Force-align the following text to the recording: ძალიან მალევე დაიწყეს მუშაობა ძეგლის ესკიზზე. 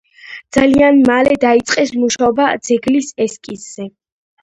ძალიან 0.55 0.97
მალევე 1.09 1.37
დაიწყეს 1.45 1.93
მუშაობა 2.01 2.51
ძეგლის 2.71 3.15
ესკიზზე. 3.29 3.93